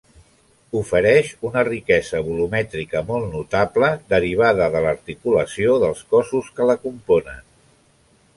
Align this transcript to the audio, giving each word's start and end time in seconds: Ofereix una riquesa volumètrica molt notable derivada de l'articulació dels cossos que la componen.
Ofereix 0.77 1.27
una 1.49 1.63
riquesa 1.67 2.21
volumètrica 2.29 3.03
molt 3.09 3.27
notable 3.35 3.91
derivada 4.15 4.71
de 4.77 4.83
l'articulació 4.87 5.77
dels 5.85 6.03
cossos 6.17 6.51
que 6.59 6.71
la 6.73 6.79
componen. 6.89 7.47